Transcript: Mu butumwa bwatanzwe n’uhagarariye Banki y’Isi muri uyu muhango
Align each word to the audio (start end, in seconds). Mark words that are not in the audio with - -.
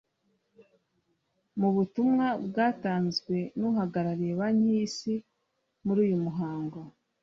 Mu 1.59 1.69
butumwa 1.75 2.25
bwatanzwe 2.47 3.35
n’uhagarariye 3.59 4.33
Banki 4.39 4.65
y’Isi 4.77 5.13
muri 5.85 5.99
uyu 6.05 6.17
muhango 6.25 6.79